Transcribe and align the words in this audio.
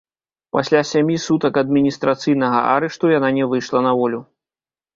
Пасля 0.55 0.79
сямі 0.91 1.17
сутак 1.25 1.59
адміністрацыйнага 1.63 2.65
арышту 2.75 3.13
яна 3.17 3.33
не 3.39 3.45
выйшла 3.55 3.87
на 3.89 3.97
волю. 4.01 4.19